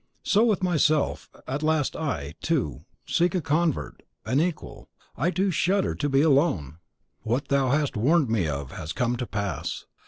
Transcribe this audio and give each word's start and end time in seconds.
So 0.23 0.43
with 0.45 0.63
myself; 0.63 1.29
at 1.45 1.61
last 1.61 1.95
I, 1.95 2.33
too, 2.41 2.85
seek 3.05 3.35
a 3.35 3.39
convert, 3.39 4.01
an 4.25 4.39
equal, 4.39 4.89
I, 5.15 5.29
too, 5.29 5.51
shudder 5.51 5.93
to 5.93 6.09
be 6.09 6.23
alone! 6.23 6.79
What 7.21 7.49
thou 7.49 7.69
hast 7.69 7.95
warned 7.95 8.27
me 8.27 8.47
of 8.47 8.71
has 8.71 8.93
come 8.93 9.15
to 9.17 9.27
pass. 9.27 9.85